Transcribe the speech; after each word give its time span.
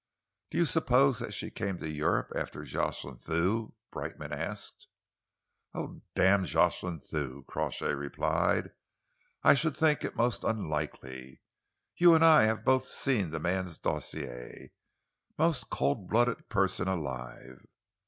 "Do 0.49 0.57
you 0.57 0.65
suppose 0.65 1.19
that 1.19 1.31
she 1.31 1.51
came 1.51 1.77
to 1.77 1.87
Europe 1.87 2.31
after 2.35 2.63
Jocelyn 2.63 3.17
Thew?" 3.19 3.75
Brightman 3.91 4.31
asked. 4.33 4.87
"Oh, 5.75 6.01
damn 6.15 6.43
Jocelyn 6.43 6.97
Thew!" 6.97 7.45
Crawshay 7.47 7.93
replied. 7.93 8.71
"I 9.43 9.53
should 9.53 9.77
think 9.77 10.03
it 10.03 10.15
most 10.15 10.43
unlikely. 10.43 11.43
You 11.95 12.15
and 12.15 12.25
I 12.25 12.45
have 12.45 12.65
both 12.65 12.87
seen 12.87 13.29
the 13.29 13.39
man's 13.39 13.77
dossier. 13.77 14.71
Most 15.37 15.69
cold 15.69 16.07
blooded 16.07 16.49
person 16.49 16.87
alive." 16.87 17.63